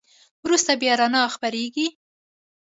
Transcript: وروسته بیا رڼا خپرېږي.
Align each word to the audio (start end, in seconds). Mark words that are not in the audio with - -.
وروسته 0.43 0.71
بیا 0.81 0.93
رڼا 1.01 1.23
خپرېږي. 1.35 1.87